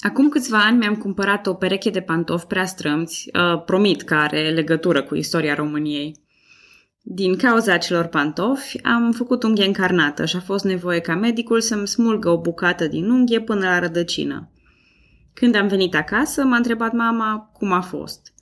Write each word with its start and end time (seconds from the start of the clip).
Acum 0.00 0.28
câțiva 0.28 0.64
ani 0.64 0.78
mi-am 0.78 0.96
cumpărat 0.96 1.46
o 1.46 1.54
pereche 1.54 1.90
de 1.90 2.00
pantofi 2.00 2.46
prea 2.46 2.66
strâmți, 2.66 3.30
uh, 3.32 3.62
promit 3.64 4.02
că 4.02 4.14
are 4.14 4.50
legătură 4.50 5.02
cu 5.02 5.14
istoria 5.14 5.54
României. 5.54 6.26
Din 7.02 7.36
cauza 7.36 7.72
acelor 7.72 8.06
pantofi, 8.06 8.82
am 8.82 9.12
făcut 9.12 9.42
unghie 9.42 9.66
încarnată 9.66 10.24
și 10.24 10.36
a 10.36 10.40
fost 10.40 10.64
nevoie 10.64 11.00
ca 11.00 11.14
medicul 11.14 11.60
să-mi 11.60 11.88
smulgă 11.88 12.30
o 12.30 12.40
bucată 12.40 12.86
din 12.86 13.10
unghie 13.10 13.40
până 13.40 13.60
la 13.60 13.78
rădăcină. 13.78 14.50
Când 15.34 15.54
am 15.54 15.68
venit 15.68 15.94
acasă, 15.94 16.44
m-a 16.44 16.56
întrebat 16.56 16.92
mama 16.92 17.50
cum 17.52 17.72
a 17.72 17.80
fost. 17.80 18.32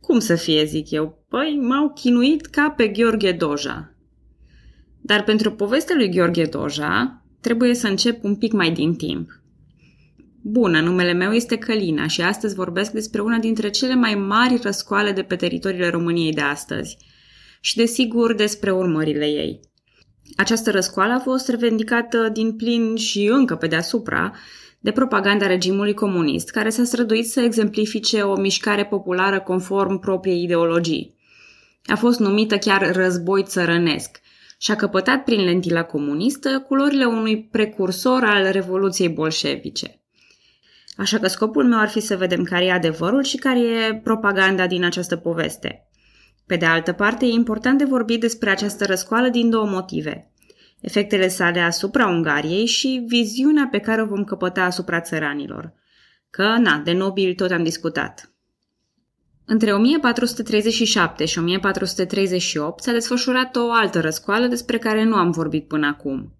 Cum 0.00 0.18
să 0.18 0.34
fie, 0.34 0.64
zic 0.64 0.90
eu? 0.90 1.24
Păi, 1.28 1.58
m-au 1.62 1.92
chinuit 1.92 2.46
ca 2.46 2.70
pe 2.76 2.88
Gheorghe 2.88 3.32
Doja. 3.32 3.94
Dar 5.00 5.24
pentru 5.24 5.52
povestea 5.52 5.96
lui 5.96 6.10
Gheorghe 6.10 6.44
Doja, 6.44 7.22
trebuie 7.40 7.74
să 7.74 7.86
încep 7.86 8.24
un 8.24 8.36
pic 8.36 8.52
mai 8.52 8.70
din 8.70 8.94
timp. 8.94 9.41
Bună, 10.44 10.80
numele 10.80 11.12
meu 11.12 11.32
este 11.32 11.56
Călina 11.56 12.06
și 12.06 12.22
astăzi 12.22 12.54
vorbesc 12.54 12.90
despre 12.90 13.20
una 13.20 13.38
dintre 13.38 13.70
cele 13.70 13.94
mai 13.94 14.14
mari 14.14 14.58
răscoale 14.62 15.12
de 15.12 15.22
pe 15.22 15.36
teritoriile 15.36 15.88
României 15.88 16.32
de 16.32 16.40
astăzi 16.40 16.96
și, 17.60 17.76
desigur, 17.76 18.34
despre 18.34 18.70
urmările 18.70 19.26
ei. 19.26 19.60
Această 20.36 20.70
răscoală 20.70 21.12
a 21.12 21.18
fost 21.18 21.48
revendicată 21.48 22.28
din 22.32 22.56
plin 22.56 22.96
și 22.96 23.26
încă 23.26 23.56
pe 23.56 23.66
deasupra 23.66 24.32
de 24.80 24.90
propaganda 24.90 25.46
regimului 25.46 25.94
comunist, 25.94 26.50
care 26.50 26.68
s-a 26.68 26.84
străduit 26.84 27.26
să 27.26 27.40
exemplifice 27.40 28.20
o 28.20 28.40
mișcare 28.40 28.84
populară 28.84 29.40
conform 29.40 29.98
propriei 29.98 30.42
ideologii. 30.42 31.16
A 31.86 31.96
fost 31.96 32.18
numită 32.18 32.56
chiar 32.56 32.94
război 32.94 33.42
țărănesc 33.42 34.20
și 34.58 34.70
a 34.70 34.76
căpătat 34.76 35.24
prin 35.24 35.44
lentila 35.44 35.82
comunistă 35.82 36.64
culorile 36.68 37.04
unui 37.04 37.42
precursor 37.42 38.24
al 38.24 38.50
Revoluției 38.50 39.08
bolșevice. 39.08 40.01
Așa 40.96 41.18
că 41.18 41.26
scopul 41.26 41.64
meu 41.64 41.78
ar 41.78 41.88
fi 41.88 42.00
să 42.00 42.16
vedem 42.16 42.42
care 42.42 42.64
e 42.64 42.72
adevărul 42.72 43.22
și 43.22 43.36
care 43.36 43.60
e 43.60 43.94
propaganda 43.94 44.66
din 44.66 44.84
această 44.84 45.16
poveste. 45.16 45.86
Pe 46.46 46.56
de 46.56 46.66
altă 46.66 46.92
parte, 46.92 47.24
e 47.24 47.28
important 47.28 47.78
de 47.78 47.84
vorbit 47.84 48.20
despre 48.20 48.50
această 48.50 48.84
răscoală 48.84 49.28
din 49.28 49.50
două 49.50 49.66
motive. 49.66 50.30
Efectele 50.80 51.28
sale 51.28 51.60
asupra 51.60 52.06
Ungariei 52.06 52.66
și 52.66 53.04
viziunea 53.06 53.68
pe 53.70 53.78
care 53.78 54.02
o 54.02 54.06
vom 54.06 54.24
căpăta 54.24 54.62
asupra 54.62 55.00
țăranilor. 55.00 55.72
Că, 56.30 56.56
na, 56.58 56.80
de 56.84 56.92
nobil 56.92 57.34
tot 57.34 57.50
am 57.50 57.62
discutat. 57.62 58.32
Între 59.44 59.72
1437 59.72 61.24
și 61.24 61.38
1438 61.38 62.82
s-a 62.82 62.92
desfășurat 62.92 63.56
o 63.56 63.72
altă 63.72 64.00
răscoală 64.00 64.46
despre 64.46 64.78
care 64.78 65.04
nu 65.04 65.14
am 65.14 65.30
vorbit 65.30 65.68
până 65.68 65.86
acum. 65.86 66.32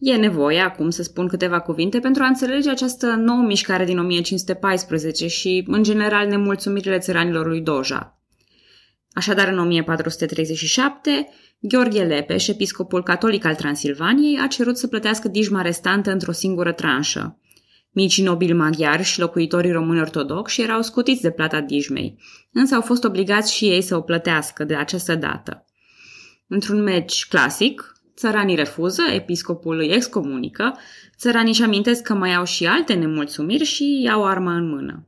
E 0.00 0.16
nevoie 0.16 0.58
acum 0.58 0.90
să 0.90 1.02
spun 1.02 1.28
câteva 1.28 1.60
cuvinte 1.60 1.98
pentru 1.98 2.22
a 2.22 2.26
înțelege 2.26 2.70
această 2.70 3.06
nouă 3.06 3.42
mișcare 3.42 3.84
din 3.84 3.98
1514 3.98 5.26
și, 5.26 5.64
în 5.66 5.82
general, 5.82 6.28
nemulțumirile 6.28 6.98
țăranilor 6.98 7.46
lui 7.46 7.60
Doja. 7.60 8.20
Așadar, 9.12 9.48
în 9.48 9.58
1437, 9.58 11.28
Gheorghe 11.58 12.02
Lepeș, 12.02 12.48
episcopul 12.48 13.02
catolic 13.02 13.44
al 13.44 13.54
Transilvaniei, 13.54 14.38
a 14.42 14.46
cerut 14.46 14.78
să 14.78 14.86
plătească 14.86 15.28
dijma 15.28 15.62
restantă 15.62 16.10
într-o 16.10 16.32
singură 16.32 16.72
tranșă. 16.72 17.38
Micii 17.90 18.24
nobili 18.24 18.52
maghiari 18.52 19.02
și 19.02 19.20
locuitorii 19.20 19.72
români 19.72 20.00
ortodoxi 20.00 20.62
erau 20.62 20.82
scutiți 20.82 21.22
de 21.22 21.30
plata 21.30 21.60
dijmei, 21.60 22.18
însă 22.52 22.74
au 22.74 22.80
fost 22.80 23.04
obligați 23.04 23.54
și 23.54 23.64
ei 23.64 23.82
să 23.82 23.96
o 23.96 24.00
plătească 24.00 24.64
de 24.64 24.74
această 24.74 25.14
dată. 25.14 25.64
Într-un 26.46 26.82
meci 26.82 27.26
clasic, 27.28 27.99
țăranii 28.16 28.56
refuză, 28.56 29.02
episcopul 29.02 29.78
îi 29.78 29.92
excomunică, 29.92 30.76
țăranii 31.16 31.50
își 31.50 31.62
amintesc 31.62 32.02
că 32.02 32.14
mai 32.14 32.34
au 32.34 32.44
și 32.44 32.66
alte 32.66 32.94
nemulțumiri 32.94 33.64
și 33.64 34.02
iau 34.04 34.26
arma 34.26 34.54
în 34.54 34.68
mână. 34.68 35.06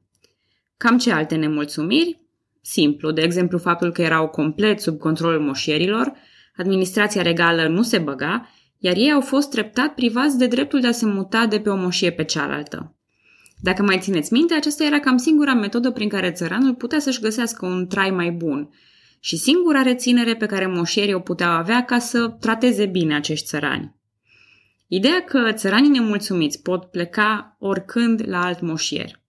Cam 0.77 0.98
ce 0.98 1.12
alte 1.12 1.34
nemulțumiri? 1.34 2.20
Simplu, 2.61 3.11
de 3.11 3.20
exemplu 3.20 3.59
faptul 3.59 3.92
că 3.92 4.03
erau 4.03 4.28
complet 4.28 4.81
sub 4.81 4.98
controlul 4.98 5.41
moșierilor, 5.41 6.12
administrația 6.56 7.22
regală 7.22 7.69
nu 7.69 7.82
se 7.82 7.99
băga, 7.99 8.49
iar 8.78 8.97
ei 8.97 9.12
au 9.12 9.21
fost 9.21 9.50
treptat 9.50 9.94
privați 9.94 10.38
de 10.38 10.47
dreptul 10.47 10.81
de 10.81 10.87
a 10.87 10.93
se 10.93 11.06
muta 11.06 11.47
de 11.47 11.60
pe 11.60 11.69
o 11.71 11.77
moșie 11.77 12.10
pe 12.10 12.25
cealaltă. 12.25 12.94
Dacă 13.60 13.82
mai 13.82 13.98
țineți 13.98 14.32
minte, 14.32 14.54
aceasta 14.54 14.84
era 14.84 15.00
cam 15.00 15.16
singura 15.16 15.54
metodă 15.54 15.91
prin 15.91 16.09
care 16.09 16.31
țăranul 16.31 16.75
putea 16.75 16.98
să-și 16.98 17.21
găsească 17.21 17.66
un 17.66 17.87
trai 17.87 18.10
mai 18.10 18.31
bun 18.31 18.71
și 19.25 19.37
singura 19.37 19.83
reținere 19.83 20.37
pe 20.37 20.47
care 20.47 20.66
moșierii 20.66 21.15
o 21.15 21.21
puteau 21.21 21.50
avea 21.50 21.84
ca 21.84 21.99
să 21.99 22.28
trateze 22.41 22.87
bine 22.87 23.15
acești 23.15 23.47
țărani. 23.47 23.94
Ideea 24.87 25.25
că 25.25 25.53
țăranii 25.53 25.91
nemulțumiți 25.91 26.62
pot 26.62 26.84
pleca 26.84 27.56
oricând 27.59 28.22
la 28.27 28.44
alt 28.44 28.60
moșier. 28.60 29.21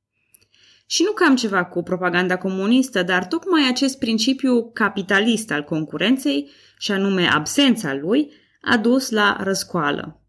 Și 0.85 1.03
nu 1.03 1.11
că 1.11 1.23
am 1.23 1.35
ceva 1.35 1.65
cu 1.65 1.83
propaganda 1.83 2.37
comunistă, 2.37 3.03
dar 3.03 3.25
tocmai 3.25 3.67
acest 3.69 3.99
principiu 3.99 4.71
capitalist 4.71 5.51
al 5.51 5.63
concurenței, 5.63 6.49
și 6.77 6.91
anume 6.91 7.27
absența 7.27 7.93
lui, 7.93 8.31
a 8.61 8.77
dus 8.77 9.09
la 9.09 9.37
răscoală. 9.39 10.21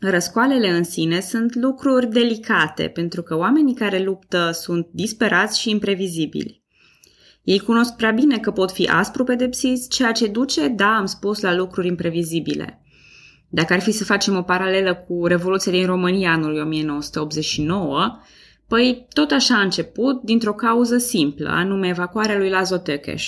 Răscoalele 0.00 0.68
în 0.68 0.84
sine 0.84 1.20
sunt 1.20 1.54
lucruri 1.54 2.06
delicate, 2.06 2.88
pentru 2.88 3.22
că 3.22 3.36
oamenii 3.36 3.74
care 3.74 4.02
luptă 4.02 4.50
sunt 4.50 4.88
disperați 4.90 5.60
și 5.60 5.70
imprevizibili. 5.70 6.61
Ei 7.42 7.58
cunosc 7.58 7.96
prea 7.96 8.10
bine 8.10 8.38
că 8.38 8.50
pot 8.50 8.72
fi 8.72 8.88
aspru 8.88 9.24
pedepsiți, 9.24 9.88
ceea 9.88 10.12
ce 10.12 10.26
duce, 10.26 10.68
da, 10.68 10.96
am 10.96 11.06
spus, 11.06 11.40
la 11.40 11.54
lucruri 11.54 11.86
imprevizibile. 11.86 12.82
Dacă 13.48 13.72
ar 13.72 13.80
fi 13.80 13.90
să 13.90 14.04
facem 14.04 14.36
o 14.36 14.42
paralelă 14.42 14.94
cu 14.94 15.26
Revoluția 15.26 15.72
din 15.72 15.86
România 15.86 16.32
anului 16.32 16.60
1989, 16.60 18.18
Păi 18.72 19.06
tot 19.12 19.30
așa 19.30 19.54
a 19.54 19.60
început, 19.60 20.22
dintr-o 20.22 20.54
cauză 20.54 20.98
simplă, 20.98 21.48
anume 21.48 21.88
evacuarea 21.88 22.38
lui 22.38 22.48
Lazo 22.48 22.76
Tökes. 22.76 23.22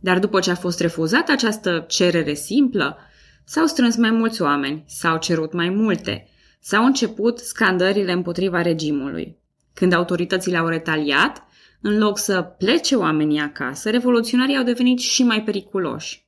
Dar 0.00 0.18
după 0.18 0.40
ce 0.40 0.50
a 0.50 0.54
fost 0.54 0.80
refuzată 0.80 1.32
această 1.32 1.84
cerere 1.88 2.34
simplă, 2.34 2.98
s-au 3.44 3.66
strâns 3.66 3.96
mai 3.96 4.10
mulți 4.10 4.42
oameni, 4.42 4.84
s-au 4.86 5.18
cerut 5.18 5.52
mai 5.52 5.68
multe, 5.68 6.28
s-au 6.60 6.84
început 6.84 7.38
scandările 7.38 8.12
împotriva 8.12 8.62
regimului. 8.62 9.36
Când 9.74 9.92
autoritățile 9.92 10.56
au 10.56 10.66
retaliat, 10.66 11.42
în 11.82 11.98
loc 11.98 12.18
să 12.18 12.42
plece 12.42 12.94
oamenii 12.94 13.40
acasă, 13.40 13.90
revoluționarii 13.90 14.56
au 14.56 14.64
devenit 14.64 14.98
și 14.98 15.22
mai 15.22 15.42
periculoși. 15.42 16.26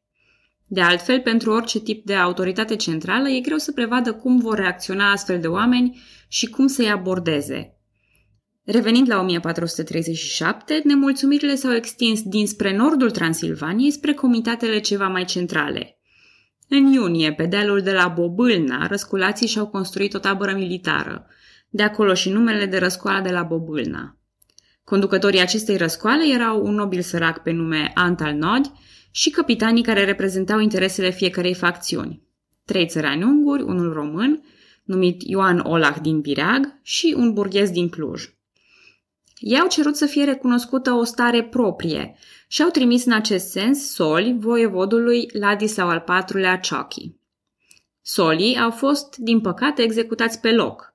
De 0.66 0.80
altfel, 0.80 1.20
pentru 1.20 1.52
orice 1.52 1.80
tip 1.80 2.04
de 2.04 2.14
autoritate 2.14 2.76
centrală, 2.76 3.28
e 3.28 3.40
greu 3.40 3.58
să 3.58 3.72
prevadă 3.72 4.12
cum 4.12 4.38
vor 4.38 4.56
reacționa 4.58 5.10
astfel 5.10 5.40
de 5.40 5.46
oameni 5.46 6.00
și 6.28 6.46
cum 6.46 6.66
să-i 6.66 6.90
abordeze, 6.90 7.74
Revenind 8.64 9.08
la 9.08 9.20
1437, 9.20 10.80
nemulțumirile 10.84 11.54
s-au 11.54 11.72
extins 11.72 12.22
dinspre 12.22 12.76
nordul 12.76 13.10
Transilvaniei 13.10 13.90
spre 13.90 14.12
comitatele 14.12 14.78
ceva 14.78 15.08
mai 15.08 15.24
centrale. 15.24 15.98
În 16.68 16.92
iunie, 16.92 17.32
pe 17.32 17.46
dealul 17.46 17.80
de 17.80 17.92
la 17.92 18.08
Bobâlna, 18.08 18.86
răsculații 18.86 19.46
și-au 19.46 19.66
construit 19.66 20.14
o 20.14 20.18
tabără 20.18 20.52
militară. 20.52 21.26
De 21.68 21.82
acolo 21.82 22.14
și 22.14 22.30
numele 22.30 22.66
de 22.66 22.78
răscoala 22.78 23.20
de 23.20 23.30
la 23.30 23.42
Bobâlna. 23.42 24.18
Conducătorii 24.84 25.40
acestei 25.40 25.76
răscoale 25.76 26.34
erau 26.34 26.66
un 26.66 26.74
nobil 26.74 27.00
sărac 27.00 27.42
pe 27.42 27.50
nume 27.50 27.90
Antal 27.94 28.34
Nod 28.34 28.72
și 29.10 29.30
capitanii 29.30 29.82
care 29.82 30.04
reprezentau 30.04 30.58
interesele 30.58 31.10
fiecarei 31.10 31.54
facțiuni. 31.54 32.22
Trei 32.64 32.86
țărani 32.86 33.22
unguri, 33.22 33.62
unul 33.62 33.92
român, 33.92 34.42
numit 34.84 35.22
Ioan 35.22 35.58
Olah 35.58 35.96
din 36.02 36.20
Bireag 36.20 36.78
și 36.82 37.14
un 37.16 37.32
burghez 37.32 37.70
din 37.70 37.88
Cluj. 37.88 38.22
Ei 39.38 39.58
au 39.58 39.68
cerut 39.68 39.96
să 39.96 40.06
fie 40.06 40.24
recunoscută 40.24 40.92
o 40.92 41.04
stare 41.04 41.42
proprie 41.42 42.16
și 42.48 42.62
au 42.62 42.68
trimis 42.68 43.04
în 43.04 43.12
acest 43.12 43.50
sens 43.50 43.92
soli 43.92 44.36
voievodului 44.38 45.28
Ladislau 45.32 45.88
al 45.88 46.04
IV-lea 46.08 46.58
Ciochi. 46.58 47.12
Solii 48.02 48.58
au 48.58 48.70
fost, 48.70 49.16
din 49.16 49.40
păcate, 49.40 49.82
executați 49.82 50.40
pe 50.40 50.52
loc. 50.52 50.93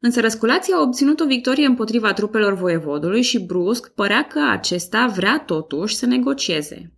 Însă 0.00 0.20
răsculații 0.20 0.72
au 0.72 0.82
obținut 0.82 1.20
o 1.20 1.26
victorie 1.26 1.66
împotriva 1.66 2.12
trupelor 2.12 2.54
voievodului 2.54 3.22
și 3.22 3.38
brusc 3.38 3.88
părea 3.94 4.26
că 4.26 4.40
acesta 4.50 5.06
vrea 5.06 5.42
totuși 5.46 5.94
să 5.94 6.06
negocieze. 6.06 6.92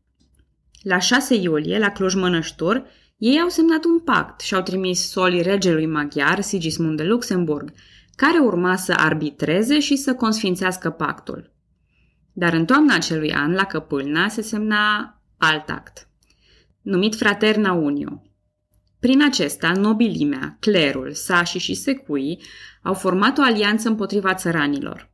La 0.82 0.98
6 0.98 1.34
iulie, 1.34 1.78
la 1.78 1.90
Cluj-Mănăștur, 1.90 2.84
ei 3.16 3.40
au 3.40 3.48
semnat 3.48 3.84
un 3.84 3.98
pact 3.98 4.40
și 4.40 4.54
au 4.54 4.62
trimis 4.62 5.10
solii 5.10 5.42
regelui 5.42 5.86
maghiar 5.86 6.40
Sigismund 6.40 6.96
de 6.96 7.02
Luxemburg, 7.02 7.72
care 8.16 8.38
urma 8.38 8.76
să 8.76 8.94
arbitreze 8.96 9.78
și 9.80 9.96
să 9.96 10.14
consfințească 10.14 10.90
pactul. 10.90 11.52
Dar 12.32 12.52
în 12.52 12.64
toamna 12.64 12.94
acelui 12.94 13.32
an, 13.32 13.52
la 13.52 13.64
Căpâlna, 13.64 14.28
se 14.28 14.42
semna 14.42 15.14
alt 15.38 15.68
act, 15.68 16.08
numit 16.82 17.14
Fraterna 17.14 17.72
Unio. 17.72 18.22
Prin 19.02 19.22
acesta, 19.22 19.72
nobilimea, 19.72 20.56
clerul, 20.60 21.12
sașii 21.12 21.60
și 21.60 21.74
secuii 21.74 22.42
au 22.82 22.94
format 22.94 23.38
o 23.38 23.42
alianță 23.42 23.88
împotriva 23.88 24.34
țăranilor. 24.34 25.10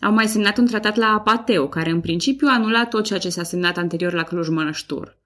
Au 0.00 0.12
mai 0.12 0.26
semnat 0.26 0.58
un 0.58 0.66
tratat 0.66 0.96
la 0.96 1.06
Apateu, 1.06 1.68
care 1.68 1.90
în 1.90 2.00
principiu 2.00 2.46
anula 2.50 2.86
tot 2.86 3.04
ceea 3.04 3.18
ce 3.18 3.28
s-a 3.28 3.42
semnat 3.42 3.76
anterior 3.76 4.12
la 4.12 4.22
Cluj-Mănăștur. 4.22 5.18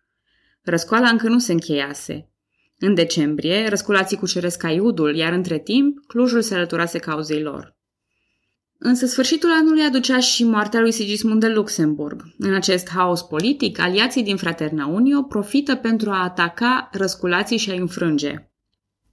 Răscoala 0.62 1.08
încă 1.08 1.28
nu 1.28 1.38
se 1.38 1.52
încheiase. 1.52 2.30
În 2.78 2.94
decembrie, 2.94 3.68
răsculații 3.68 4.16
cuceresc 4.16 4.58
Caiudul, 4.58 5.14
iar 5.14 5.32
între 5.32 5.58
timp, 5.58 6.06
Clujul 6.06 6.42
se 6.42 6.54
alăturase 6.54 6.98
cauzei 6.98 7.42
lor. 7.42 7.75
Însă 8.78 9.06
sfârșitul 9.06 9.50
anului 9.60 9.82
aducea 9.82 10.18
și 10.18 10.44
moartea 10.44 10.80
lui 10.80 10.92
Sigismund 10.92 11.40
de 11.40 11.48
Luxemburg. 11.48 12.22
În 12.38 12.54
acest 12.54 12.88
haos 12.88 13.22
politic, 13.22 13.78
aliații 13.78 14.22
din 14.22 14.36
Fraterna 14.36 14.86
Unio 14.86 15.22
profită 15.22 15.74
pentru 15.74 16.10
a 16.10 16.22
ataca 16.22 16.88
răsculații 16.92 17.56
și 17.56 17.70
a 17.70 17.74
înfrânge. 17.74 18.50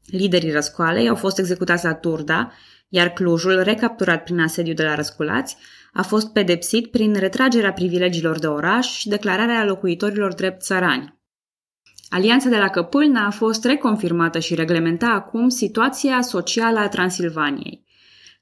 Liderii 0.06 0.52
răscoalei 0.52 1.10
au 1.10 1.16
fost 1.16 1.40
executați 1.40 1.86
la 1.86 1.94
Turda, 1.94 2.52
iar 2.90 3.10
Clujul, 3.10 3.62
recapturat 3.62 4.24
prin 4.24 4.40
asediu 4.40 4.74
de 4.74 4.84
la 4.84 4.96
răsculați, 4.96 5.58
a 5.94 6.02
fost 6.02 6.34
pedepsit 6.34 6.92
prin 6.92 7.14
retragerea 7.14 7.74
privilegiilor 7.74 8.40
de 8.40 8.48
oraș 8.48 8.88
și 8.88 9.08
declararea 9.08 9.66
locuitorilor 9.66 10.34
drept 10.34 10.62
țărani. 10.62 11.22
Alianța 12.10 12.50
de 12.50 12.58
la 12.58 12.70
Căpâlna 12.70 13.26
a 13.26 13.32
fost 13.32 13.66
reconfirmată 13.66 14.40
și 14.40 14.56
reglementa 14.56 15.08
acum 15.08 15.50
situația 15.50 16.22
socială 16.22 16.80
a 16.80 16.88
Transilvaniei. 16.88 17.86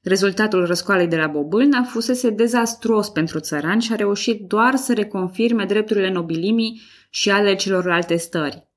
Rezultatul 0.02 0.66
răscoalei 0.66 1.06
de 1.06 1.16
la 1.16 1.26
Bobâlna 1.26 1.82
fusese 1.82 2.30
dezastruos 2.30 3.08
pentru 3.08 3.40
țărani 3.40 3.82
și 3.82 3.92
a 3.92 3.96
reușit 3.96 4.40
doar 4.46 4.76
să 4.76 4.92
reconfirme 4.92 5.64
drepturile 5.64 6.10
nobilimii 6.10 6.80
și 7.10 7.30
ale 7.30 7.54
celorlalte 7.54 8.16
stări. 8.16 8.68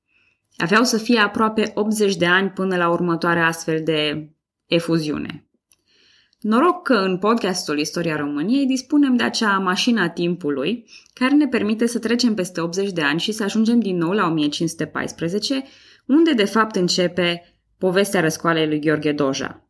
Aveau 0.56 0.84
să 0.84 0.98
fie 0.98 1.18
aproape 1.18 1.70
80 1.74 2.16
de 2.16 2.26
ani 2.26 2.50
până 2.50 2.76
la 2.76 2.88
următoarea 2.88 3.46
astfel 3.46 3.80
de 3.84 4.30
efuziune. 4.66 5.48
Noroc 6.40 6.82
că 6.82 6.94
în 6.94 7.18
podcastul 7.18 7.78
Istoria 7.78 8.16
României 8.16 8.66
dispunem 8.66 9.16
de 9.16 9.22
acea 9.22 9.58
mașină 9.58 10.00
a 10.00 10.08
timpului 10.08 10.84
care 11.12 11.34
ne 11.34 11.48
permite 11.48 11.86
să 11.86 11.98
trecem 11.98 12.34
peste 12.34 12.60
80 12.60 12.92
de 12.92 13.02
ani 13.02 13.20
și 13.20 13.32
să 13.32 13.42
ajungem 13.42 13.80
din 13.80 13.96
nou 13.96 14.10
la 14.10 14.26
1514, 14.26 15.64
unde 16.06 16.32
de 16.32 16.44
fapt 16.44 16.76
începe 16.76 17.56
povestea 17.78 18.20
răscoalei 18.20 18.66
lui 18.66 18.80
Gheorghe 18.80 19.12
Doja. 19.12 19.65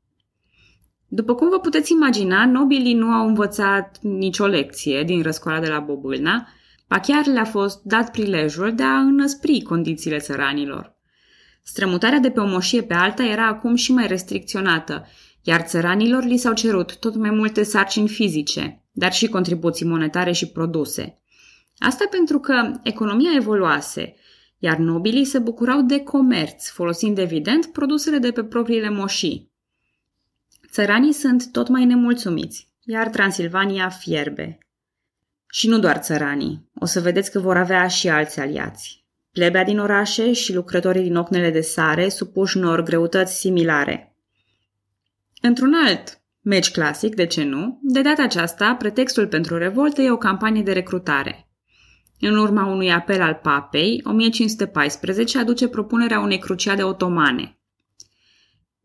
După 1.09 1.35
cum 1.35 1.49
vă 1.49 1.59
puteți 1.59 1.93
imagina, 1.93 2.47
nobilii 2.47 2.95
nu 2.95 3.07
au 3.07 3.27
învățat 3.27 3.99
nicio 4.01 4.47
lecție 4.47 5.03
din 5.03 5.23
răscoala 5.23 5.61
de 5.61 5.69
la 5.69 5.79
Bobâlna, 5.79 6.49
pa 6.87 7.01
chiar 7.01 7.27
le-a 7.27 7.45
fost 7.45 7.83
dat 7.83 8.11
prilejul 8.11 8.75
de 8.75 8.83
a 8.83 8.99
înăspri 8.99 9.63
condițiile 9.63 10.19
țăranilor. 10.19 10.97
Strămutarea 11.63 12.19
de 12.19 12.31
pe 12.31 12.41
o 12.41 12.47
moșie 12.47 12.83
pe 12.83 12.95
alta 12.95 13.25
era 13.25 13.47
acum 13.47 13.75
și 13.75 13.93
mai 13.93 14.07
restricționată, 14.07 15.07
iar 15.43 15.61
țăranilor 15.61 16.25
li 16.25 16.37
s-au 16.37 16.53
cerut 16.53 16.99
tot 16.99 17.17
mai 17.17 17.31
multe 17.31 17.63
sarcini 17.63 18.09
fizice, 18.09 18.85
dar 18.93 19.13
și 19.13 19.29
contribuții 19.29 19.87
monetare 19.87 20.33
și 20.33 20.49
produse. 20.49 21.21
Asta 21.79 22.07
pentru 22.11 22.39
că 22.39 22.73
economia 22.83 23.31
evoluase, 23.37 24.15
iar 24.59 24.77
nobilii 24.77 25.25
se 25.25 25.39
bucurau 25.39 25.83
de 25.83 26.01
comerț, 26.01 26.69
folosind 26.69 27.19
evident 27.19 27.67
produsele 27.67 28.19
de 28.19 28.31
pe 28.31 28.45
propriile 28.45 28.91
moșii. 28.91 29.55
Țăranii 30.77 31.13
sunt 31.13 31.53
tot 31.53 31.69
mai 31.69 31.85
nemulțumiți, 31.85 32.69
iar 32.85 33.09
Transilvania 33.09 33.89
fierbe. 33.89 34.59
Și 35.51 35.69
nu 35.69 35.79
doar 35.79 35.97
țăranii, 35.97 36.71
o 36.75 36.85
să 36.85 37.01
vedeți 37.01 37.31
că 37.31 37.39
vor 37.39 37.57
avea 37.57 37.89
și 37.89 38.09
alți 38.09 38.41
aliați. 38.41 39.05
Plebea 39.33 39.65
din 39.65 39.79
orașe 39.79 40.33
și 40.33 40.55
lucrătorii 40.55 41.03
din 41.03 41.17
ocnele 41.17 41.51
de 41.51 41.61
sare 41.61 42.09
supuși 42.09 42.57
unor 42.57 42.83
greutăți 42.83 43.39
similare– 43.39 44.01
Într-un 45.41 45.75
alt 45.87 46.21
meci 46.41 46.71
clasic, 46.71 47.15
de 47.15 47.27
ce 47.27 47.45
nu, 47.45 47.79
de 47.83 48.03
data 48.03 48.23
aceasta, 48.23 48.75
pretextul 48.75 49.27
pentru 49.27 49.59
revoltă 49.59 50.03
e 50.03 50.11
o 50.11 50.17
campanie 50.17 50.63
de 50.63 50.73
recrutare. 50.73 51.49
În 52.21 52.37
urma 52.37 52.67
unui 52.67 52.93
apel 52.93 53.21
al 53.21 53.35
papei, 53.43 54.01
1514 54.05 55.39
aduce 55.39 55.69
propunerea 55.69 56.21
unei 56.21 56.39
cruciade 56.39 56.83
otomane. 56.83 57.59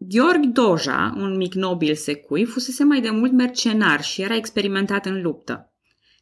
Gheorghe 0.04 0.48
Doja, 0.48 1.14
un 1.18 1.38
mic 1.38 1.54
nobil 1.54 1.96
secui, 1.96 2.46
fusese 2.46 2.84
mai 2.84 3.02
de 3.02 3.10
mult 3.10 3.32
mercenar 3.32 4.04
și 4.04 4.22
era 4.22 4.36
experimentat 4.36 5.06
în 5.06 5.22
luptă. 5.22 5.74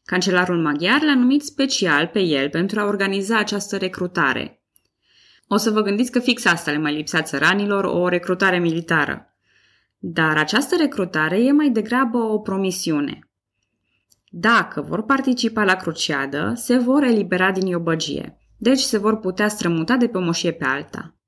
Cancelarul 0.04 0.62
maghiar 0.62 1.02
l-a 1.02 1.16
numit 1.16 1.44
special 1.44 2.08
pe 2.08 2.20
el 2.20 2.50
pentru 2.50 2.80
a 2.80 2.86
organiza 2.86 3.38
această 3.38 3.78
recrutare. 3.78 4.64
O 5.48 5.58
să 5.58 5.70
vă 5.70 5.81
gândiți 5.81 6.12
că 6.12 6.20
fix 6.20 6.46
asta 6.46 6.72
le 6.72 6.78
mai 6.78 6.94
lipsea 6.94 7.22
țăranilor, 7.22 7.84
o 7.84 8.08
recrutare 8.08 8.60
militară. 8.60 9.36
Dar 9.98 10.38
această 10.38 10.76
recrutare 10.76 11.44
e 11.44 11.52
mai 11.52 11.70
degrabă 11.70 12.18
o 12.18 12.40
promisiune. 12.40 13.30
Dacă 14.30 14.81
vor 14.81 15.04
participa 15.04 15.64
la 15.64 15.76
cruciadă, 15.76 16.54
se 16.56 16.78
vor 16.78 17.04
elibera 17.04 17.52
din 17.52 17.66
iobăgie, 17.66 18.38
deci 18.58 18.80
se 18.80 18.98
vor 18.98 19.20
putea 19.20 19.48
strămuta 19.48 19.96
de 19.96 20.08
pe 20.08 20.18
o 20.18 20.22
moșie 20.22 20.52
pe 20.52 20.66
alta. 20.66 21.19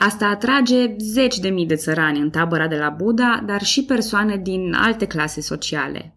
Asta 0.00 0.26
atrage 0.26 0.96
zeci 0.98 1.38
de 1.38 1.48
mii 1.48 1.66
de 1.66 1.74
țărani 1.74 2.18
în 2.18 2.30
tabăra 2.30 2.68
de 2.68 2.76
la 2.76 2.88
Buda, 2.88 3.42
dar 3.46 3.62
și 3.62 3.84
persoane 3.84 4.36
din 4.36 4.72
alte 4.74 5.06
clase 5.06 5.40
sociale. 5.40 6.16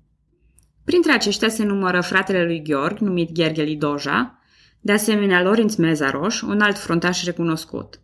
Printre 0.85 1.11
aceștia 1.11 1.49
se 1.49 1.63
numără 1.63 2.01
fratele 2.01 2.43
lui 2.43 2.61
Gheorg, 2.63 2.97
numit 2.97 3.31
Ghergheli 3.31 3.75
Doja, 3.75 4.39
de 4.79 4.91
asemenea 4.91 5.43
Lorinț 5.43 5.75
Mezaroș, 5.75 6.41
un 6.41 6.59
alt 6.59 6.77
fruntaș 6.77 7.23
recunoscut. 7.23 8.01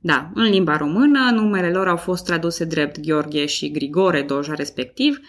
Da, 0.00 0.30
în 0.34 0.44
limba 0.44 0.76
română, 0.76 1.30
numele 1.30 1.70
lor 1.70 1.88
au 1.88 1.96
fost 1.96 2.24
traduse 2.24 2.64
drept 2.64 3.00
Gheorghe 3.00 3.46
și 3.46 3.70
Grigore 3.70 4.22
Doja 4.22 4.54
respectiv, 4.54 5.20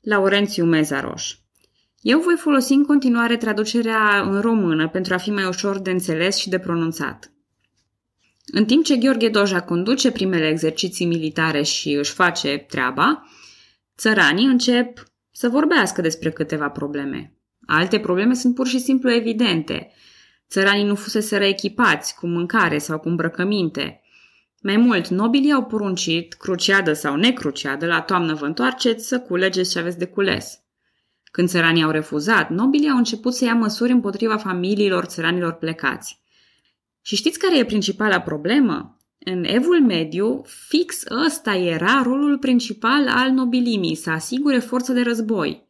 Laurențiu 0.00 0.64
Mezaroș. 0.64 1.34
Eu 2.00 2.20
voi 2.20 2.36
folosi 2.36 2.72
în 2.72 2.84
continuare 2.84 3.36
traducerea 3.36 4.20
în 4.20 4.40
română 4.40 4.88
pentru 4.88 5.14
a 5.14 5.16
fi 5.16 5.30
mai 5.30 5.44
ușor 5.44 5.78
de 5.78 5.90
înțeles 5.90 6.36
și 6.36 6.48
de 6.48 6.58
pronunțat. 6.58 7.32
În 8.52 8.64
timp 8.64 8.84
ce 8.84 8.96
Gheorghe 8.96 9.28
Doja 9.28 9.60
conduce 9.60 10.10
primele 10.10 10.48
exerciții 10.48 11.06
militare 11.06 11.62
și 11.62 11.92
își 11.92 12.12
face 12.12 12.56
treaba, 12.68 13.28
țăranii 13.96 14.46
încep 14.46 15.02
să 15.30 15.48
vorbească 15.48 16.00
despre 16.00 16.30
câteva 16.30 16.68
probleme. 16.68 17.34
Alte 17.66 17.98
probleme 17.98 18.34
sunt 18.34 18.54
pur 18.54 18.66
și 18.66 18.78
simplu 18.78 19.12
evidente. 19.12 19.90
Țăranii 20.48 20.84
nu 20.84 20.94
fusese 20.94 21.36
echipați 21.36 22.14
cu 22.14 22.26
mâncare 22.26 22.78
sau 22.78 22.98
cu 22.98 23.08
îmbrăcăminte. 23.08 24.00
Mai 24.62 24.76
mult, 24.76 25.08
nobilii 25.08 25.52
au 25.52 25.64
poruncit, 25.64 26.32
cruciadă 26.34 26.92
sau 26.92 27.16
necruciadă, 27.16 27.86
la 27.86 28.00
toamnă 28.00 28.34
vă 28.34 28.46
întoarceți 28.46 29.06
să 29.06 29.20
culegeți 29.20 29.70
ce 29.70 29.78
aveți 29.78 29.98
de 29.98 30.06
cules. 30.06 30.58
Când 31.30 31.48
țăranii 31.48 31.82
au 31.82 31.90
refuzat, 31.90 32.50
nobilii 32.50 32.90
au 32.90 32.96
început 32.96 33.34
să 33.34 33.44
ia 33.44 33.54
măsuri 33.54 33.92
împotriva 33.92 34.36
familiilor 34.36 35.04
țăranilor 35.04 35.52
plecați. 35.52 36.20
Și 37.02 37.16
știți 37.16 37.38
care 37.38 37.58
e 37.58 37.64
principala 37.64 38.20
problemă? 38.20 38.98
În 39.18 39.44
evul 39.44 39.82
mediu, 39.82 40.42
fix 40.68 41.02
ăsta 41.26 41.54
era 41.54 42.02
rolul 42.04 42.38
principal 42.38 43.08
al 43.08 43.30
nobilimii, 43.30 43.94
să 43.94 44.10
asigure 44.10 44.58
forță 44.58 44.92
de 44.92 45.00
război. 45.00 45.68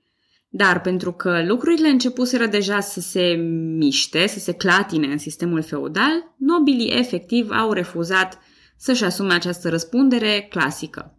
Dar 0.48 0.80
pentru 0.80 1.12
că 1.12 1.44
lucrurile 1.46 1.88
începuseră 1.88 2.46
deja 2.46 2.80
să 2.80 3.00
se 3.00 3.34
miște, 3.76 4.26
să 4.26 4.38
se 4.38 4.52
clatine 4.52 5.06
în 5.06 5.18
sistemul 5.18 5.62
feudal, 5.62 6.34
nobilii 6.38 6.98
efectiv 6.98 7.50
au 7.50 7.72
refuzat 7.72 8.38
să-și 8.76 9.04
asume 9.04 9.32
această 9.32 9.68
răspundere 9.68 10.46
clasică. 10.50 11.14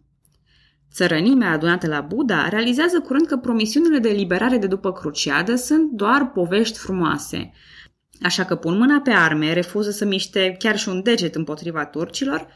Țărănimea 0.92 1.50
adunată 1.50 1.86
la 1.86 2.00
Buda 2.00 2.48
realizează 2.48 3.00
curând 3.00 3.26
că 3.26 3.36
promisiunile 3.36 3.98
de 3.98 4.08
eliberare 4.08 4.58
de 4.58 4.66
după 4.66 4.92
cruciadă 4.92 5.54
sunt 5.54 5.90
doar 5.90 6.30
povești 6.30 6.78
frumoase, 6.78 7.52
așa 8.22 8.44
că 8.44 8.56
pun 8.56 8.78
mâna 8.78 9.00
pe 9.00 9.10
arme, 9.10 9.52
refuză 9.52 9.90
să 9.90 10.04
miște 10.04 10.56
chiar 10.58 10.78
și 10.78 10.88
un 10.88 11.02
deget 11.02 11.34
împotriva 11.34 11.84
turcilor 11.84 12.46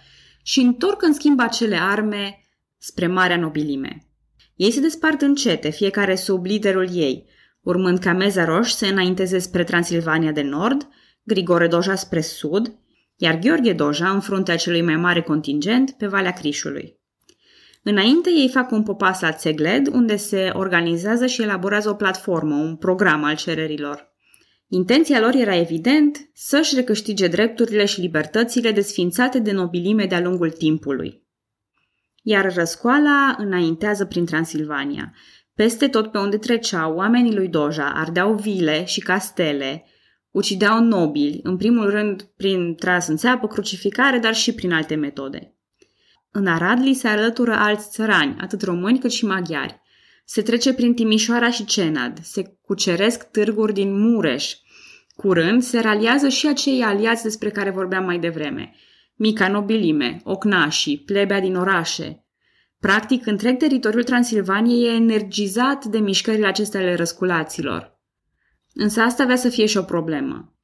și 0.43 0.61
întorc 0.61 1.03
în 1.03 1.13
schimb 1.13 1.41
acele 1.41 1.77
arme 1.77 2.41
spre 2.79 3.07
marea 3.07 3.37
nobilime. 3.37 4.07
Ei 4.55 4.71
se 4.71 4.81
despart 4.81 5.21
în 5.21 5.35
cete, 5.35 5.71
fiecare 5.71 6.15
sub 6.15 6.45
liderul 6.45 6.89
ei, 6.93 7.29
urmând 7.61 7.99
ca 7.99 8.13
Mezaroș 8.13 8.71
să 8.71 8.87
înainteze 8.87 9.39
spre 9.39 9.65
Transilvania 9.65 10.33
de 10.33 10.43
nord, 10.43 10.89
Grigore 11.23 11.67
Doja 11.67 11.95
spre 11.95 12.21
sud, 12.21 12.79
iar 13.17 13.39
Gheorghe 13.39 13.73
Doja 13.73 14.11
în 14.11 14.21
fruntea 14.21 14.57
celui 14.57 14.83
mai 14.83 14.97
mare 14.97 15.23
contingent 15.23 15.91
pe 15.91 16.07
Valea 16.07 16.33
Crișului. 16.33 17.01
Înainte 17.83 18.31
ei 18.31 18.49
fac 18.49 18.71
un 18.71 18.83
popas 18.83 19.21
la 19.21 19.33
Țegled, 19.33 19.87
unde 19.87 20.17
se 20.17 20.51
organizează 20.53 21.27
și 21.27 21.43
elaborează 21.43 21.89
o 21.89 21.95
platformă, 21.95 22.55
un 22.55 22.77
program 22.77 23.25
al 23.25 23.37
cererilor. 23.37 24.15
Intenția 24.69 25.21
lor 25.21 25.35
era 25.35 25.57
evident 25.57 26.31
să-și 26.35 26.75
recâștige 26.75 27.29
drepturile 27.29 27.85
și 27.85 28.01
libertățile 28.01 28.73
desfințate 28.73 29.39
de 29.39 29.53
nobilime 29.53 30.07
de-a 30.07 30.21
lungul 30.21 30.51
timpului. 30.51 31.23
Iar 32.23 32.55
răscoala 32.55 33.35
înaintează 33.39 34.05
prin 34.05 34.25
Transilvania. 34.25 35.15
Peste 35.55 35.89
tot 35.89 36.11
pe 36.11 36.19
unde 36.19 36.37
treceau, 36.39 36.95
oamenii 36.95 37.35
lui 37.35 37.49
Doja 37.49 37.93
ardeau 37.95 38.35
vile 38.35 38.85
și 38.85 39.01
castele, 39.01 39.85
ucideau 40.31 40.83
nobili, 40.83 41.41
în 41.43 41.57
primul 41.57 41.91
rând 41.91 42.23
prin 42.23 42.75
tras 42.75 43.07
în 43.07 43.17
țeapă, 43.17 43.47
crucificare, 43.47 44.19
dar 44.19 44.35
și 44.35 44.55
prin 44.55 44.73
alte 44.73 44.95
metode. 44.95 45.57
În 46.31 46.47
Arad 46.47 46.81
li 46.81 46.95
se 46.95 47.09
alătură 47.09 47.53
alți 47.53 47.91
țărani, 47.91 48.37
atât 48.41 48.63
români 48.63 48.99
cât 48.99 49.11
și 49.11 49.25
maghiari. 49.27 49.81
Se 50.29 50.43
trece 50.43 50.75
prin 50.75 50.95
Timișoara 50.95 51.51
și 51.51 51.65
Cenad, 51.65 52.19
se 52.23 52.59
cuceresc 52.63 53.31
târguri 53.31 53.73
din 53.73 54.01
Mureș. 54.01 54.55
Curând 55.15 55.63
se 55.63 55.81
raliază 55.81 56.29
și 56.29 56.47
acei 56.47 56.83
aliați 56.83 57.23
despre 57.23 57.51
care 57.51 57.71
vorbeam 57.71 58.05
mai 58.05 58.19
devreme. 58.19 58.75
mica 59.15 59.49
nobilime, 59.49 60.21
ocnașii, 60.25 60.99
plebea 60.99 61.41
din 61.41 61.57
orașe. 61.57 62.25
Practic, 62.81 63.27
întreg 63.27 63.57
teritoriul 63.57 64.05
Transilvaniei 64.05 64.87
e 64.87 64.95
energizat 64.95 65.85
de 65.85 65.99
mișcările 65.99 66.47
acestea 66.47 66.81
ale 66.81 66.95
răsculaților. 66.95 68.01
Însă 68.75 69.01
asta 69.01 69.23
avea 69.23 69.37
să 69.37 69.49
fie 69.49 69.67
și 69.67 69.77
o 69.77 69.83
problemă. 69.83 70.57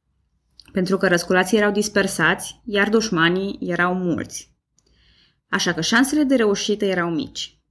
Pentru 0.73 0.97
că 0.97 1.09
răsculații 1.09 1.59
erau 1.59 1.71
dispersați, 1.71 2.61
iar 2.65 2.89
dușmanii 2.89 3.59
erau 3.61 3.95
mulți. 3.95 4.57
Așa 5.49 5.73
că 5.73 5.81
șansele 5.81 6.23
de 6.23 6.35
reușită 6.35 6.85
erau 6.85 7.11
mici. 7.11 7.62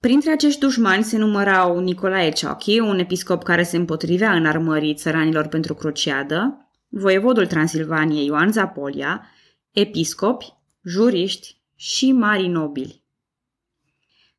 Printre 0.00 0.30
acești 0.30 0.60
dușmani 0.60 1.04
se 1.04 1.18
numărau 1.18 1.78
Nicolae 1.78 2.30
Ciocchi, 2.30 2.78
un 2.78 2.98
episcop 2.98 3.42
care 3.42 3.62
se 3.62 3.76
împotrivea 3.76 4.32
în 4.32 4.46
armării 4.46 4.94
țăranilor 4.94 5.46
pentru 5.46 5.74
cruciadă, 5.74 6.70
voievodul 6.88 7.46
Transilvaniei 7.46 8.26
Ioan 8.26 8.52
Zapolia, 8.52 9.26
episcopi, 9.70 10.54
juriști 10.84 11.60
și 11.76 12.12
mari 12.12 12.46
nobili. 12.46 13.02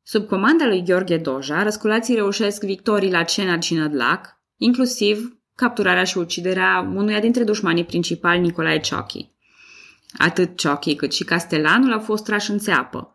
Sub 0.02 0.26
comanda 0.26 0.66
lui 0.66 0.84
Gheorghe 0.84 1.16
Doja, 1.16 1.62
răsculații 1.62 2.14
reușesc 2.14 2.64
victorii 2.64 3.10
la 3.10 3.22
Cenat 3.22 3.62
și 3.62 3.74
Nădlac, 3.74 4.40
inclusiv 4.56 5.38
capturarea 5.54 6.04
și 6.04 6.18
uciderea 6.18 6.90
unuia 6.94 7.20
dintre 7.20 7.44
dușmanii 7.44 7.84
principali, 7.84 8.40
Nicolae 8.40 8.80
Ciocchi. 8.80 9.30
Atât 10.18 10.56
Ciocchi 10.56 10.94
cât 10.94 11.12
și 11.12 11.24
Castelanul 11.24 11.92
au 11.92 12.00
fost 12.00 12.24
trași 12.24 12.50
în 12.50 12.58
țeapă. 12.58 13.14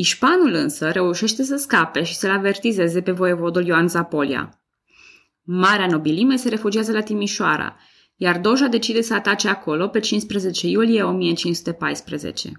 Ișpanul 0.00 0.52
însă 0.52 0.90
reușește 0.90 1.42
să 1.42 1.56
scape 1.56 2.02
și 2.02 2.14
să-l 2.14 2.30
avertizeze 2.30 3.00
pe 3.02 3.10
voievodul 3.10 3.66
Ioan 3.66 3.88
Zapolia. 3.88 4.62
Marea 5.42 5.86
nobilime 5.86 6.36
se 6.36 6.48
refugiază 6.48 6.92
la 6.92 7.00
Timișoara, 7.00 7.76
iar 8.16 8.38
Doja 8.38 8.66
decide 8.66 9.00
să 9.00 9.14
atace 9.14 9.48
acolo 9.48 9.88
pe 9.88 10.00
15 10.00 10.66
iulie 10.66 11.02
1514. 11.02 12.52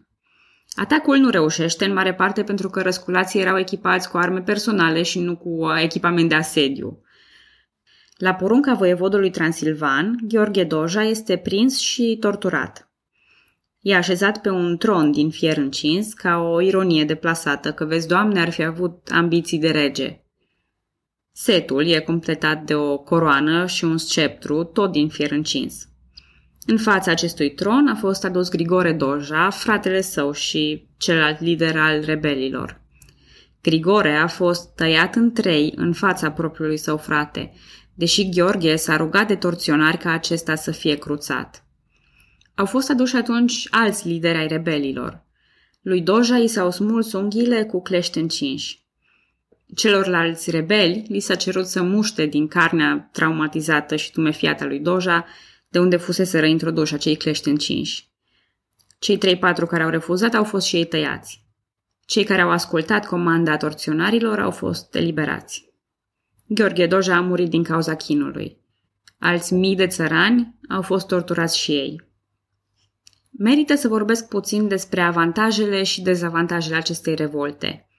Atacul 0.76 1.18
nu 1.18 1.30
reușește 1.30 1.86
în 1.86 1.94
mare 1.94 2.14
parte 2.14 2.44
pentru 2.44 2.70
că 2.70 2.82
răsculații 2.82 3.40
erau 3.40 3.58
echipați 3.58 4.10
cu 4.10 4.18
arme 4.18 4.42
personale 4.42 5.04
și 5.04 5.20
nu 5.20 5.38
cu 5.38 5.68
echipament 5.82 6.30
de 6.30 6.36
asediu. 6.36 7.02
La 8.18 8.34
porunca 8.34 8.74
voievodului 8.74 9.30
Transilvan, 9.30 10.18
Gheorghe 10.22 10.64
Doja 10.64 11.04
este 11.04 11.38
prins 11.38 11.80
și 11.80 12.18
torturat. 12.20 12.89
E 13.82 13.96
așezat 13.96 14.42
pe 14.42 14.50
un 14.50 14.78
tron 14.78 15.12
din 15.12 15.30
fier 15.30 15.58
încins, 15.58 16.14
ca 16.14 16.38
o 16.38 16.62
ironie 16.62 17.06
deplasată, 17.06 17.74
că 17.74 17.86
vezi, 17.86 18.08
Doamne, 18.08 18.42
ar 18.42 18.50
fi 18.50 18.64
avut 18.64 19.10
ambiții 19.12 19.60
de 19.60 19.72
rege. 19.72 20.24
Setul 21.32 21.88
e 21.88 22.00
completat 22.00 22.64
de 22.64 22.76
o 22.76 22.98
coroană 22.98 23.66
și 23.66 23.84
un 23.84 23.98
sceptru, 23.98 24.64
tot 24.64 24.92
din 24.92 25.10
fier 25.10 25.32
încins. 25.32 25.88
În 26.66 26.78
fața 26.78 27.12
acestui 27.12 27.54
tron 27.54 27.88
a 27.88 27.96
fost 27.96 28.26
adus 28.26 28.50
Grigore 28.50 28.94
Doja, 28.94 29.50
fratele 29.50 30.02
său 30.02 30.32
și 30.32 30.88
celălalt 30.98 31.40
lider 31.40 31.78
al 31.78 32.02
rebelilor. 32.02 32.82
Grigore 33.62 34.16
a 34.16 34.28
fost 34.28 34.76
tăiat 34.76 35.16
în 35.16 35.32
trei 35.32 35.74
în 35.76 35.94
fața 35.94 36.32
propriului 36.32 36.78
său 36.78 36.98
frate, 36.98 37.52
deși 37.94 38.30
Gheorghe 38.30 38.76
s-a 38.76 38.96
rugat 38.96 39.28
de 39.28 39.36
torționari 39.36 39.98
ca 39.98 40.12
acesta 40.12 40.56
să 40.56 40.72
fie 40.72 40.96
cruțat. 40.96 41.64
Au 42.60 42.66
fost 42.66 42.90
aduși 42.90 43.16
atunci 43.16 43.68
alți 43.70 44.08
lideri 44.08 44.38
ai 44.38 44.48
rebelilor. 44.48 45.24
Lui 45.82 46.02
Doja 46.02 46.38
i 46.38 46.48
s-au 46.48 46.72
smuls 46.72 47.14
unghiile 47.14 47.66
cu 47.66 47.82
clești 47.82 48.18
încinși. 48.18 48.84
Celorlalți 49.76 50.52
rebeli 50.52 51.06
li 51.08 51.20
s-a 51.20 51.36
cerut 51.36 51.66
să 51.66 51.82
muște 51.82 52.26
din 52.26 52.48
carnea 52.48 53.10
traumatizată 53.12 53.96
și 53.96 54.12
tumefiată 54.12 54.66
lui 54.66 54.80
Doja, 54.80 55.26
de 55.70 55.80
unde 55.80 55.98
fusese 55.98 56.40
reintroduși 56.40 56.94
acei 56.94 57.16
clești 57.16 57.50
încinși. 57.50 58.10
Cei 59.00 59.18
trei-patru 59.18 59.66
care 59.66 59.84
au 59.84 59.90
refuzat 59.90 60.34
au 60.34 60.44
fost 60.44 60.66
și 60.66 60.76
ei 60.76 60.86
tăiați. 60.86 61.44
Cei 62.06 62.24
care 62.24 62.42
au 62.42 62.50
ascultat 62.50 63.06
comanda 63.06 63.58
torționarilor 63.58 64.40
au 64.40 64.52
fost 64.52 64.96
eliberați. 64.96 65.74
Gheorghe 66.46 66.88
Doja 66.88 67.16
a 67.16 67.22
murit 67.22 67.50
din 67.50 67.64
cauza 67.64 67.96
chinului. 67.96 68.58
Alți 69.20 69.54
mii 69.54 69.76
de 69.76 69.88
țărani 69.88 70.56
au 70.70 70.82
fost 70.82 71.08
torturați 71.08 71.58
și 71.58 71.72
ei. 71.72 72.08
Merită 73.30 73.76
să 73.76 73.88
vorbesc 73.88 74.28
puțin 74.28 74.68
despre 74.68 75.02
avantajele 75.02 75.84
și 75.84 76.02
dezavantajele 76.02 76.76
acestei 76.76 77.16
revolte. 77.16 77.90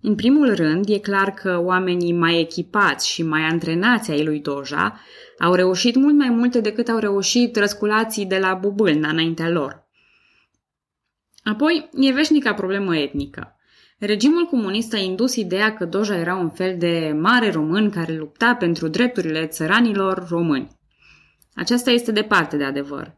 În 0.00 0.14
primul 0.14 0.54
rând, 0.54 0.88
e 0.88 0.98
clar 0.98 1.30
că 1.30 1.60
oamenii 1.64 2.12
mai 2.12 2.40
echipați 2.40 3.08
și 3.08 3.22
mai 3.22 3.40
antrenați 3.40 4.10
ai 4.10 4.24
lui 4.24 4.40
Doja 4.40 5.00
au 5.38 5.54
reușit 5.54 5.96
mult 5.96 6.14
mai 6.14 6.28
multe 6.28 6.60
decât 6.60 6.88
au 6.88 6.98
reușit 6.98 7.56
răsculații 7.56 8.26
de 8.26 8.38
la 8.38 8.54
Bubâlna 8.54 9.08
înaintea 9.08 9.48
lor. 9.48 9.86
Apoi, 11.42 11.88
e 12.00 12.12
veșnica 12.12 12.54
problemă 12.54 12.96
etnică. 12.96 13.56
Regimul 13.98 14.44
comunist 14.44 14.94
a 14.94 14.98
indus 14.98 15.36
ideea 15.36 15.74
că 15.74 15.84
Doja 15.84 16.16
era 16.16 16.34
un 16.34 16.50
fel 16.50 16.78
de 16.78 17.16
mare 17.20 17.50
român 17.50 17.90
care 17.90 18.16
lupta 18.16 18.54
pentru 18.54 18.88
drepturile 18.88 19.46
țăranilor 19.46 20.26
români. 20.28 20.68
Aceasta 21.54 21.90
este 21.90 22.12
departe 22.12 22.56
de 22.56 22.64
adevăr. 22.64 23.16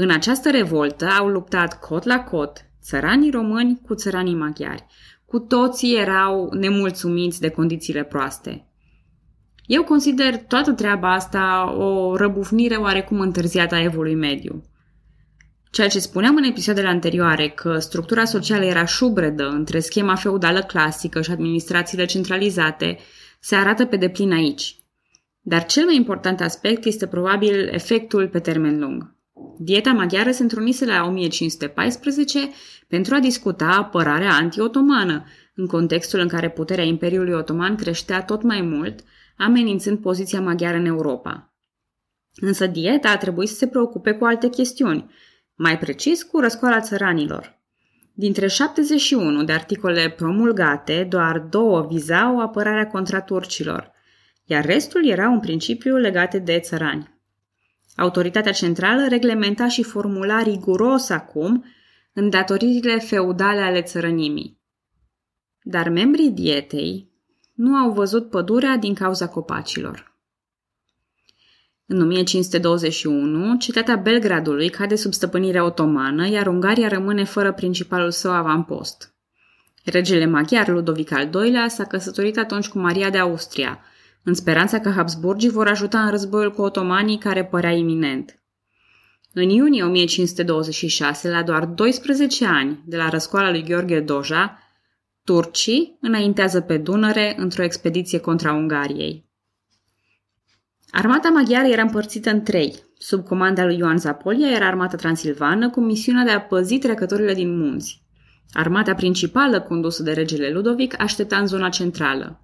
În 0.00 0.10
această 0.10 0.50
revoltă 0.50 1.06
au 1.06 1.28
luptat 1.28 1.80
cot 1.80 2.04
la 2.04 2.20
cot 2.20 2.64
țăranii 2.82 3.30
români 3.30 3.80
cu 3.86 3.94
țăranii 3.94 4.34
maghiari. 4.34 4.86
Cu 5.24 5.38
toții 5.38 5.96
erau 5.96 6.52
nemulțumiți 6.52 7.40
de 7.40 7.48
condițiile 7.48 8.04
proaste. 8.04 8.66
Eu 9.66 9.84
consider 9.84 10.36
toată 10.36 10.72
treaba 10.72 11.12
asta 11.12 11.74
o 11.76 12.16
răbufnire 12.16 12.76
oarecum 12.76 13.20
întârziată 13.20 13.74
a 13.74 13.82
evului 13.82 14.14
mediu. 14.14 14.62
Ceea 15.70 15.88
ce 15.88 15.98
spuneam 15.98 16.36
în 16.36 16.44
episoadele 16.44 16.88
anterioare, 16.88 17.48
că 17.48 17.78
structura 17.78 18.24
socială 18.24 18.64
era 18.64 18.84
șubredă 18.84 19.48
între 19.48 19.80
schema 19.80 20.14
feudală 20.14 20.62
clasică 20.62 21.22
și 21.22 21.30
administrațiile 21.30 22.04
centralizate, 22.04 22.98
se 23.40 23.54
arată 23.54 23.84
pe 23.84 23.96
deplin 23.96 24.32
aici. 24.32 24.78
Dar 25.40 25.66
cel 25.66 25.84
mai 25.84 25.96
important 25.96 26.40
aspect 26.40 26.84
este 26.84 27.06
probabil 27.06 27.68
efectul 27.72 28.28
pe 28.28 28.38
termen 28.38 28.78
lung. 28.78 29.16
Dieta 29.58 29.92
maghiară 29.92 30.30
se 30.30 30.42
întrunise 30.42 30.84
la 30.84 31.04
1514 31.06 32.50
pentru 32.88 33.14
a 33.14 33.18
discuta 33.18 33.66
apărarea 33.66 34.32
anti-otomană, 34.32 35.24
în 35.54 35.66
contextul 35.66 36.20
în 36.20 36.28
care 36.28 36.50
puterea 36.50 36.84
Imperiului 36.84 37.32
Otoman 37.32 37.74
creștea 37.74 38.22
tot 38.22 38.42
mai 38.42 38.60
mult, 38.60 39.00
amenințând 39.36 39.98
poziția 39.98 40.40
maghiară 40.40 40.76
în 40.76 40.84
Europa. 40.84 41.52
Însă 42.34 42.66
dieta 42.66 43.10
a 43.10 43.16
trebuit 43.16 43.48
să 43.48 43.54
se 43.54 43.66
preocupe 43.66 44.12
cu 44.12 44.24
alte 44.24 44.48
chestiuni, 44.48 45.10
mai 45.54 45.78
precis 45.78 46.22
cu 46.22 46.38
răscoala 46.38 46.80
țăranilor. 46.80 47.58
Dintre 48.12 48.46
71 48.46 49.44
de 49.44 49.52
articole 49.52 50.10
promulgate, 50.10 51.06
doar 51.08 51.38
două 51.38 51.86
vizau 51.90 52.40
apărarea 52.40 52.86
contra 52.86 53.20
turcilor, 53.20 53.92
iar 54.44 54.64
restul 54.64 55.08
erau 55.08 55.32
în 55.32 55.40
principiu 55.40 55.96
legate 55.96 56.38
de 56.38 56.58
țărani. 56.58 57.17
Autoritatea 57.98 58.52
centrală 58.52 59.08
reglementa 59.08 59.68
și 59.68 59.82
formula 59.82 60.42
riguros 60.42 61.08
acum 61.08 61.64
îndatoririle 62.12 62.98
feudale 62.98 63.60
ale 63.60 63.82
țărănimii. 63.82 64.60
Dar 65.62 65.88
membrii 65.88 66.30
dietei 66.30 67.10
nu 67.54 67.74
au 67.74 67.92
văzut 67.92 68.30
pădurea 68.30 68.76
din 68.76 68.94
cauza 68.94 69.28
copacilor. 69.28 70.16
În 71.86 72.00
1521, 72.00 73.56
cetatea 73.56 73.96
Belgradului 73.96 74.68
cade 74.68 74.94
sub 74.94 75.12
stăpânirea 75.12 75.64
otomană, 75.64 76.28
iar 76.28 76.46
Ungaria 76.46 76.88
rămâne 76.88 77.24
fără 77.24 77.52
principalul 77.52 78.10
său 78.10 78.32
avampost. 78.32 79.14
Regele 79.84 80.26
maghiar 80.26 80.68
Ludovic 80.68 81.12
al 81.12 81.30
II-lea 81.34 81.68
s-a 81.68 81.84
căsătorit 81.84 82.38
atunci 82.38 82.68
cu 82.68 82.78
Maria 82.78 83.10
de 83.10 83.18
Austria, 83.18 83.82
în 84.22 84.34
speranța 84.34 84.80
că 84.80 84.90
Habsburgii 84.90 85.50
vor 85.50 85.68
ajuta 85.68 86.04
în 86.04 86.10
războiul 86.10 86.52
cu 86.52 86.62
otomanii 86.62 87.18
care 87.18 87.44
părea 87.44 87.72
iminent. 87.72 88.42
În 89.32 89.48
iunie 89.48 89.82
1526, 89.82 91.30
la 91.30 91.42
doar 91.42 91.64
12 91.64 92.46
ani 92.46 92.82
de 92.86 92.96
la 92.96 93.08
răscoala 93.08 93.50
lui 93.50 93.62
Gheorghe 93.62 94.00
Doja, 94.00 94.58
turcii 95.24 95.98
înaintează 96.00 96.60
pe 96.60 96.76
Dunăre 96.76 97.34
într-o 97.38 97.62
expediție 97.62 98.18
contra 98.18 98.52
Ungariei. 98.52 99.26
Armata 100.90 101.28
maghiară 101.28 101.66
era 101.66 101.82
împărțită 101.82 102.30
în 102.30 102.42
trei. 102.42 102.74
Sub 102.98 103.24
comanda 103.24 103.64
lui 103.64 103.76
Ioan 103.76 103.98
Zapolia 103.98 104.50
era 104.50 104.66
armata 104.66 104.96
transilvană 104.96 105.70
cu 105.70 105.80
misiunea 105.80 106.24
de 106.24 106.30
a 106.30 106.40
păzi 106.40 106.78
trecătorile 106.78 107.34
din 107.34 107.58
munți. 107.58 108.02
Armata 108.52 108.94
principală, 108.94 109.60
condusă 109.60 110.02
de 110.02 110.12
regele 110.12 110.50
Ludovic, 110.50 111.00
aștepta 111.02 111.36
în 111.36 111.46
zona 111.46 111.68
centrală. 111.68 112.40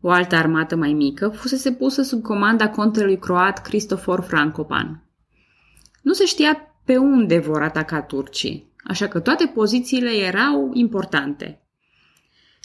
O 0.00 0.10
altă 0.10 0.34
armată 0.34 0.76
mai 0.76 0.92
mică 0.92 1.28
fusese 1.28 1.72
pusă 1.72 2.02
sub 2.02 2.22
comanda 2.22 2.70
contelui 2.70 3.18
croat 3.18 3.62
Cristofor 3.62 4.20
Francopan. 4.20 5.02
Nu 6.02 6.12
se 6.12 6.24
știa 6.24 6.74
pe 6.84 6.96
unde 6.96 7.38
vor 7.38 7.62
ataca 7.62 8.02
turcii, 8.02 8.72
așa 8.84 9.08
că 9.08 9.20
toate 9.20 9.46
pozițiile 9.46 10.10
erau 10.10 10.70
importante. 10.72 11.60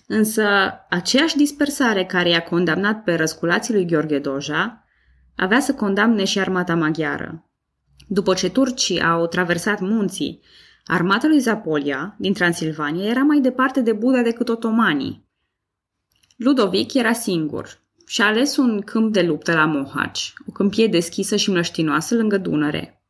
Însă, 0.08 0.46
aceeași 0.90 1.38
dispersare 1.38 2.06
care 2.06 2.30
i-a 2.30 2.44
condamnat 2.44 3.04
pe 3.04 3.16
răsculații 3.16 3.74
lui 3.74 3.86
Gheorghe 3.86 4.20
Doja 4.20 4.86
avea 5.36 5.60
să 5.60 5.74
condamne 5.74 6.24
și 6.24 6.40
armata 6.40 6.76
maghiară. 6.76 7.46
După 8.08 8.34
ce 8.34 8.50
turcii 8.50 9.02
au 9.02 9.28
traversat 9.28 9.80
munții, 9.80 10.42
armata 10.86 11.28
lui 11.28 11.40
Zapolia 11.40 12.16
din 12.18 12.34
Transilvania 12.34 13.10
era 13.10 13.22
mai 13.24 13.40
departe 13.40 13.82
de 13.82 13.94
Buda 13.94 14.22
decât 14.22 14.50
otomanii. 14.50 15.30
Ludovic 16.43 16.93
era 16.93 17.13
singur 17.13 17.79
și 18.07 18.21
a 18.21 18.25
ales 18.25 18.57
un 18.57 18.81
câmp 18.81 19.13
de 19.13 19.21
luptă 19.21 19.53
la 19.53 19.65
Mohaci, 19.65 20.33
o 20.48 20.51
câmpie 20.51 20.88
deschisă 20.88 21.36
și 21.36 21.51
mlăștinoasă 21.51 22.15
lângă 22.15 22.38
Dunăre. 22.38 23.01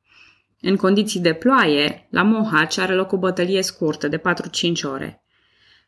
În 0.61 0.75
condiții 0.75 1.19
de 1.19 1.33
ploaie, 1.33 2.07
la 2.09 2.23
Mohaci 2.23 2.77
are 2.77 2.93
loc 2.93 3.11
o 3.11 3.17
bătălie 3.17 3.61
scurtă 3.61 4.07
de 4.07 4.17
4-5 4.17 4.21
ore. 4.83 5.23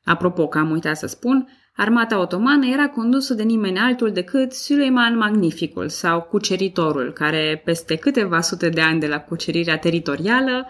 Apropo, 0.03 0.47
că 0.47 0.57
am 0.57 0.71
uitat 0.71 0.97
să 0.97 1.07
spun, 1.07 1.47
armata 1.75 2.19
otomană 2.19 2.65
era 2.65 2.87
condusă 2.87 3.33
de 3.33 3.43
nimeni 3.43 3.79
altul 3.79 4.11
decât 4.11 4.53
Suleiman 4.53 5.17
Magnificul 5.17 5.89
sau 5.89 6.21
Cuceritorul, 6.21 7.11
care 7.13 7.61
peste 7.65 7.95
câteva 7.95 8.41
sute 8.41 8.69
de 8.69 8.81
ani 8.81 8.99
de 8.99 9.07
la 9.07 9.19
cucerirea 9.19 9.77
teritorială 9.77 10.67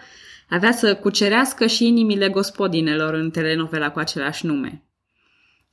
avea 0.48 0.72
să 0.72 0.94
cucerească 0.94 1.66
și 1.66 1.86
inimile 1.86 2.28
gospodinelor 2.28 3.14
în 3.14 3.30
telenovela 3.30 3.90
cu 3.90 3.98
același 3.98 4.46
nume. 4.46 4.82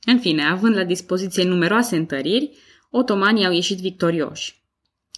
În 0.06 0.18
fine, 0.18 0.42
având 0.42 0.76
la 0.76 0.84
dispoziție 0.84 1.44
numeroase 1.44 1.96
întăriri, 1.96 2.50
otomanii 2.90 3.46
au 3.46 3.52
ieșit 3.52 3.78
victorioși. 3.78 4.60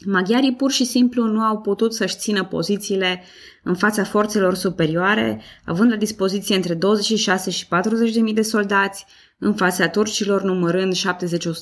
Maghiarii 0.06 0.54
pur 0.54 0.70
și 0.70 0.84
simplu 0.84 1.24
nu 1.24 1.40
au 1.40 1.60
putut 1.60 1.94
să-și 1.94 2.16
țină 2.16 2.44
pozițiile 2.44 3.22
în 3.62 3.74
fața 3.74 4.04
forțelor 4.04 4.54
superioare, 4.54 5.42
având 5.64 5.90
la 5.90 5.96
dispoziție 5.96 6.56
între 6.56 6.74
26 6.74 7.50
și 7.50 7.66
40 7.66 8.12
de 8.12 8.20
mii 8.20 8.34
de 8.34 8.42
soldați, 8.42 9.06
în 9.38 9.54
fața 9.54 9.88
turcilor 9.88 10.42
numărând 10.42 10.94
70-100 10.94 10.98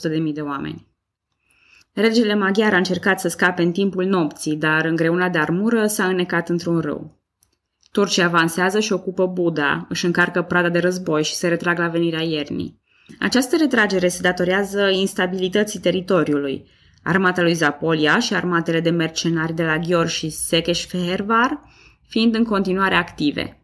de 0.02 0.18
mii 0.18 0.32
de 0.32 0.40
oameni. 0.40 0.86
Regele 1.92 2.34
maghiar 2.34 2.72
a 2.72 2.76
încercat 2.76 3.20
să 3.20 3.28
scape 3.28 3.62
în 3.62 3.72
timpul 3.72 4.04
nopții, 4.04 4.56
dar 4.56 4.84
îngreunat 4.84 5.32
de 5.32 5.38
armură 5.38 5.86
s-a 5.86 6.06
înnecat 6.06 6.48
într-un 6.48 6.80
râu. 6.80 7.20
Turcii 7.92 8.22
avansează 8.22 8.80
și 8.80 8.92
ocupă 8.92 9.26
Buda, 9.26 9.86
își 9.88 10.06
încarcă 10.06 10.42
prada 10.42 10.68
de 10.68 10.78
război 10.78 11.24
și 11.24 11.34
se 11.34 11.48
retrag 11.48 11.78
la 11.78 11.88
venirea 11.88 12.22
iernii. 12.22 12.81
Această 13.18 13.56
retragere 13.56 14.08
se 14.08 14.22
datorează 14.22 14.88
instabilității 14.88 15.80
teritoriului. 15.80 16.70
Armata 17.02 17.42
lui 17.42 17.54
Zapolia 17.54 18.18
și 18.18 18.34
armatele 18.34 18.80
de 18.80 18.90
mercenari 18.90 19.54
de 19.54 19.64
la 19.64 19.78
Ghior 19.78 20.08
și 20.08 20.30
Sekeș-Fehervar 20.30 21.60
fiind 22.08 22.34
în 22.34 22.44
continuare 22.44 22.94
active. 22.94 23.62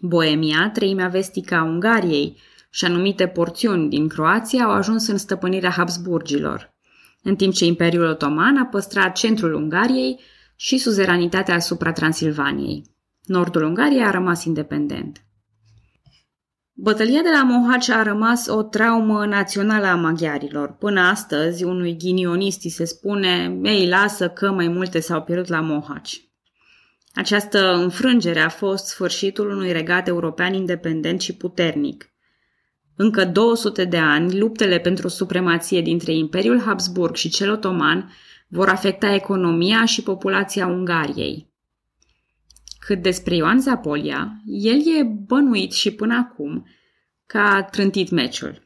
Boemia, 0.00 0.70
treimea 0.70 1.08
vestică 1.08 1.54
a 1.54 1.62
Ungariei 1.62 2.36
și 2.70 2.84
anumite 2.84 3.26
porțiuni 3.26 3.88
din 3.88 4.08
Croația 4.08 4.64
au 4.64 4.70
ajuns 4.70 5.06
în 5.06 5.16
stăpânirea 5.16 5.70
Habsburgilor, 5.70 6.74
în 7.22 7.36
timp 7.36 7.52
ce 7.52 7.64
Imperiul 7.64 8.04
Otoman 8.04 8.56
a 8.56 8.66
păstrat 8.66 9.16
centrul 9.16 9.54
Ungariei 9.54 10.20
și 10.56 10.78
suzeranitatea 10.78 11.54
asupra 11.54 11.92
Transilvaniei. 11.92 12.84
Nordul 13.24 13.62
Ungariei 13.62 14.04
a 14.04 14.10
rămas 14.10 14.44
independent. 14.44 15.22
Bătălia 16.80 17.22
de 17.22 17.28
la 17.30 17.42
Mohaci 17.42 17.88
a 17.88 18.02
rămas 18.02 18.46
o 18.46 18.62
traumă 18.62 19.26
națională 19.26 19.86
a 19.86 19.94
maghiarilor. 19.94 20.72
Până 20.72 21.00
astăzi, 21.00 21.64
unui 21.64 21.96
ghinionist 21.96 22.60
se 22.60 22.84
spune, 22.84 23.58
ei, 23.62 23.88
lasă 23.88 24.28
că 24.28 24.50
mai 24.50 24.68
multe 24.68 25.00
s-au 25.00 25.22
pierdut 25.22 25.48
la 25.48 25.60
Mohaci. 25.60 26.28
Această 27.14 27.74
înfrângere 27.74 28.40
a 28.40 28.48
fost 28.48 28.86
sfârșitul 28.86 29.50
unui 29.50 29.72
regat 29.72 30.08
european 30.08 30.54
independent 30.54 31.20
și 31.20 31.36
puternic. 31.36 32.10
Încă 32.96 33.24
200 33.24 33.84
de 33.84 33.98
ani, 33.98 34.38
luptele 34.38 34.78
pentru 34.78 35.08
supremație 35.08 35.80
dintre 35.80 36.12
Imperiul 36.12 36.60
Habsburg 36.60 37.14
și 37.14 37.28
cel 37.28 37.50
otoman 37.50 38.12
vor 38.48 38.68
afecta 38.68 39.14
economia 39.14 39.84
și 39.84 40.02
populația 40.02 40.66
Ungariei. 40.66 41.47
Cât 42.88 43.02
despre 43.02 43.34
Ioan 43.34 43.60
Zapolia, 43.60 44.42
el 44.46 44.76
e 44.76 45.02
bănuit 45.02 45.72
și 45.72 45.90
până 45.90 46.14
acum 46.14 46.66
că 47.26 47.38
a 47.38 47.62
trântit 47.62 48.10
meciul. 48.10 48.62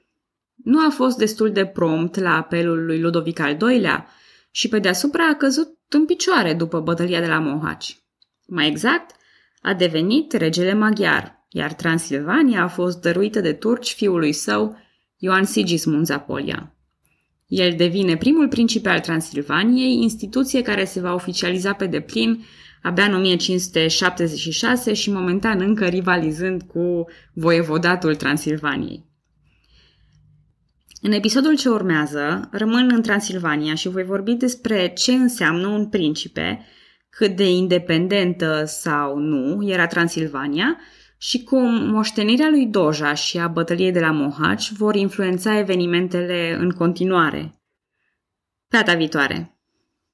Nu 0.64 0.86
a 0.86 0.90
fost 0.90 1.16
destul 1.18 1.52
de 1.52 1.66
prompt 1.66 2.16
la 2.16 2.36
apelul 2.36 2.84
lui 2.84 3.00
Ludovic 3.00 3.38
al 3.38 3.56
II-lea 3.60 4.06
și 4.50 4.68
pe 4.68 4.78
deasupra 4.78 5.28
a 5.28 5.34
căzut 5.34 5.78
în 5.88 6.06
picioare 6.06 6.54
după 6.54 6.80
bătălia 6.80 7.20
de 7.20 7.26
la 7.26 7.38
Mohaci. 7.38 7.98
Mai 8.46 8.66
exact, 8.68 9.14
a 9.62 9.74
devenit 9.74 10.32
regele 10.32 10.74
maghiar, 10.74 11.46
iar 11.48 11.72
Transilvania 11.72 12.62
a 12.62 12.68
fost 12.68 13.00
dăruită 13.00 13.40
de 13.40 13.52
turci 13.52 13.92
fiului 13.92 14.32
său, 14.32 14.76
Ioan 15.16 15.44
Sigismund 15.44 16.06
Zapolia. 16.06 16.74
El 17.46 17.74
devine 17.76 18.16
primul 18.16 18.48
principe 18.48 18.88
al 18.88 19.00
Transilvaniei, 19.00 20.02
instituție 20.02 20.62
care 20.62 20.84
se 20.84 21.00
va 21.00 21.14
oficializa 21.14 21.72
pe 21.72 21.86
deplin 21.86 22.44
abia 22.82 23.04
în 23.04 23.14
1576 23.14 24.92
și 24.92 25.10
momentan 25.10 25.60
încă 25.60 25.86
rivalizând 25.86 26.62
cu 26.62 27.04
voievodatul 27.32 28.14
Transilvaniei. 28.14 29.10
În 31.00 31.12
episodul 31.12 31.56
ce 31.56 31.68
urmează, 31.68 32.48
rămân 32.52 32.90
în 32.92 33.02
Transilvania 33.02 33.74
și 33.74 33.88
voi 33.88 34.04
vorbi 34.04 34.32
despre 34.32 34.88
ce 34.88 35.12
înseamnă 35.12 35.66
un 35.66 35.88
principe, 35.88 36.66
cât 37.08 37.36
de 37.36 37.50
independentă 37.50 38.64
sau 38.66 39.18
nu 39.18 39.68
era 39.68 39.86
Transilvania 39.86 40.78
și 41.18 41.42
cum 41.42 41.90
moștenirea 41.90 42.48
lui 42.48 42.66
Doja 42.66 43.14
și 43.14 43.38
a 43.38 43.48
bătăliei 43.48 43.92
de 43.92 44.00
la 44.00 44.10
Mohaci 44.10 44.72
vor 44.72 44.94
influența 44.94 45.58
evenimentele 45.58 46.56
în 46.60 46.70
continuare. 46.70 47.62
Data 48.68 48.94
viitoare! 48.94 49.51